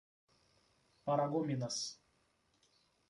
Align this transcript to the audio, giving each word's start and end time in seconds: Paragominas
Paragominas 1.05 1.99